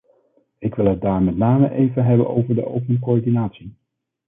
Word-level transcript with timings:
Ik 0.57 0.75
wil 0.75 0.85
het 0.85 1.01
daar 1.01 1.21
met 1.21 1.37
name 1.37 1.71
even 1.71 2.05
hebben 2.05 2.27
over 2.29 2.55
de 2.55 2.65
open 2.67 2.99
coördinatie. 2.99 3.75